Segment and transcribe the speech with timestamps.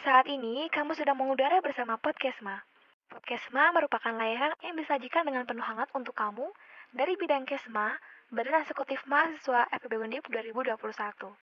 [0.00, 2.64] Saat ini kamu sedang mengudara bersama Podcastma.
[3.12, 6.48] Podcastma merupakan layanan yang disajikan dengan penuh hangat untuk kamu
[6.96, 8.00] dari bidang Kesma,
[8.32, 11.44] Badan Eksekutif Mahasiswa FPB Undip 2021.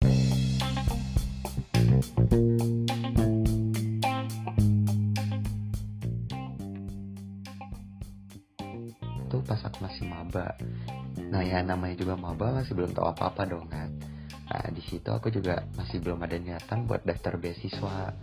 [9.19, 10.55] Itu pas aku masih maba.
[11.19, 14.13] Nah ya namanya juga maba masih belum tahu apa-apa dong kan.
[14.55, 18.15] Nah di situ aku juga masih belum ada niatan buat daftar beasiswa.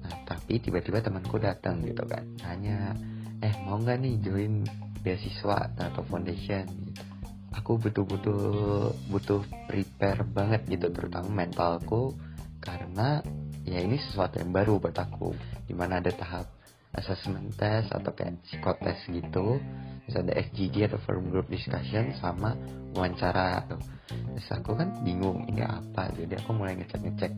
[0.00, 2.96] Nah tapi tiba-tiba temanku datang gitu kan, nanya,
[3.44, 4.64] eh mau nggak nih join
[5.04, 6.64] beasiswa atau foundation.
[7.60, 12.16] Aku betul-betul butuh prepare banget gitu terutama mentalku
[12.64, 13.20] karena
[13.68, 15.36] ya ini sesuatu yang baru buat aku
[15.68, 16.48] di mana ada tahap
[16.96, 19.60] assessment test atau kayak psikotes gitu
[20.06, 22.54] terus ada SGD atau forum group discussion sama
[22.94, 23.82] wawancara tuh.
[24.06, 27.32] Terus aku kan bingung ini apa jadi aku mulai ngecek-ngecek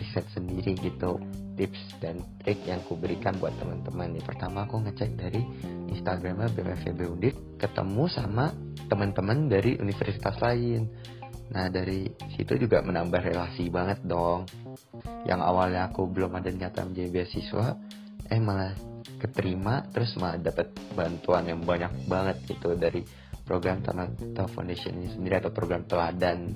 [0.00, 1.20] riset sendiri gitu
[1.56, 4.16] tips dan trik yang ku berikan buat teman-teman.
[4.16, 5.40] Nih pertama aku ngecek dari
[5.92, 8.52] Instagramnya BMFB Undip ketemu sama
[8.88, 10.88] teman-teman dari universitas lain.
[11.52, 14.44] Nah dari situ juga menambah relasi banget dong.
[15.24, 17.66] Yang awalnya aku belum ada niatan menjadi beasiswa,
[18.30, 23.02] eh malah keterima terus malah dapat bantuan yang banyak banget gitu dari
[23.46, 26.50] program Tanata Foundation ini sendiri atau program teladan.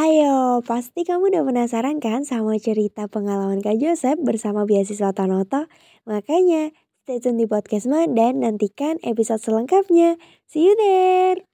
[0.00, 5.68] Hayo, pasti kamu udah penasaran kan sama cerita pengalaman Kak Joseph bersama beasiswa Tanoto?
[6.08, 6.72] Makanya,
[7.04, 10.16] stay tune di podcast dan nantikan episode selengkapnya.
[10.48, 11.49] See you there!